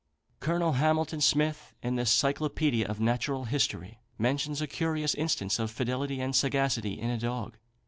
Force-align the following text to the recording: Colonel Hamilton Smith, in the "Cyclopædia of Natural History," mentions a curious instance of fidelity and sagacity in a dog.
Colonel 0.39 0.71
Hamilton 0.71 1.21
Smith, 1.21 1.75
in 1.83 1.95
the 1.95 2.05
"Cyclopædia 2.05 2.85
of 2.85 2.99
Natural 2.99 3.43
History," 3.45 3.99
mentions 4.17 4.59
a 4.59 4.65
curious 4.65 5.13
instance 5.13 5.59
of 5.59 5.69
fidelity 5.69 6.19
and 6.19 6.35
sagacity 6.35 6.99
in 6.99 7.11
a 7.11 7.19
dog. 7.19 7.55